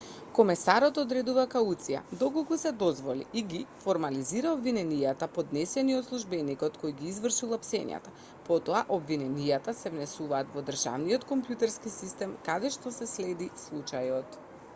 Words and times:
комесарот 0.35 0.95
одредува 0.99 1.41
кауција 1.49 1.99
доколку 2.21 2.55
се 2.61 2.69
дозволи 2.83 3.25
и 3.41 3.41
ги 3.51 3.59
формализира 3.83 4.53
обвиненијата 4.55 5.27
поднесени 5.35 5.97
од 5.97 6.09
службеникот 6.09 6.81
кој 6.85 6.95
ги 7.01 7.07
извршил 7.11 7.53
апсењата 7.59 8.15
потоа 8.51 8.83
обвиненијата 8.97 9.77
се 9.83 9.93
внесуваат 9.97 10.53
во 10.57 10.67
државниот 10.71 11.27
компјутерски 11.33 11.93
систем 12.01 12.37
каде 12.49 12.77
што 12.79 12.95
се 13.01 13.13
следи 13.17 13.55
случајот 13.67 14.41